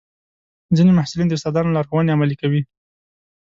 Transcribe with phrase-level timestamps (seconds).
[0.75, 2.61] ځینې محصلین د استادانو لارښوونې عملي کوي.